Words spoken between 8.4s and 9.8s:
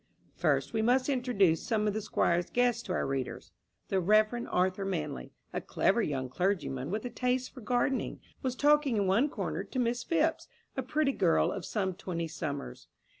was talking in one corner to